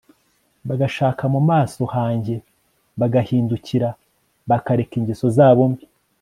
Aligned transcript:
bagashaka 0.67 1.23
mu 1.33 1.41
maso 1.49 1.81
hanjye 1.95 2.35
bagahindukira 2.99 3.89
bakareka 4.49 4.93
ingeso 4.99 5.27
zabo 5.37 5.63
mbi 5.73 5.85